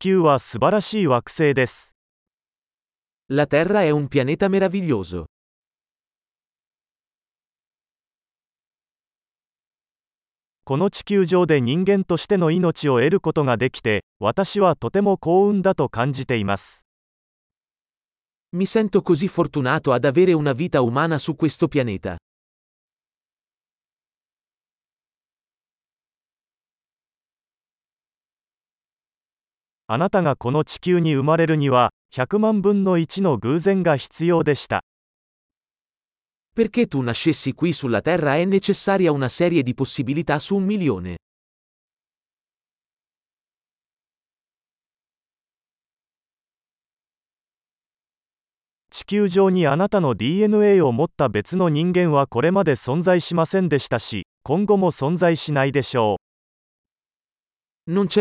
[0.00, 1.94] 球は素晴らしい惑星です。
[3.28, 5.26] La Terra è un pianeta meraviglioso.
[10.64, 16.86] この地球上で人間としての命を得ることができて、私はとても幸運だと感じています。
[18.56, 22.16] Mi sento così fortunato ad avere una vita umana su questo pianeta.
[29.92, 34.84] あなたがこの地球に生まれるには100万分の1の偶然が必要でした。
[36.54, 41.16] Perché tu nascessi qui sulla Terra è necessaria una serie di possibilità su un milione.
[48.90, 56.20] 地球上にあなたの DNA を持った別の人間はこれまで存在しませんでしたし、今後も存在しないでしょう。
[57.90, 58.18] Non c'è